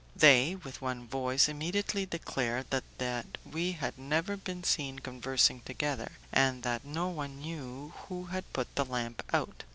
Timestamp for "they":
0.15-0.55